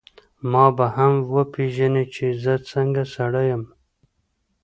ما 0.51 0.65
به 0.77 0.85
هم 0.95 1.13
وپېژنې 1.33 2.03
چي 2.13 2.25
زه 2.43 2.53
څنګه 2.69 3.03
سړی 3.15 3.43
یم. 3.51 3.63